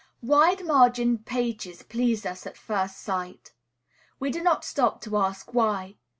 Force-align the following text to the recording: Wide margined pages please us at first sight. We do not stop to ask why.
Wide 0.23 0.65
margined 0.65 1.27
pages 1.27 1.83
please 1.83 2.25
us 2.25 2.47
at 2.47 2.57
first 2.57 2.97
sight. 2.97 3.53
We 4.19 4.31
do 4.31 4.41
not 4.41 4.65
stop 4.65 4.99
to 5.01 5.15
ask 5.17 5.53
why. 5.53 5.97